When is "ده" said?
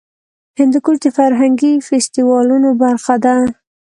3.25-3.35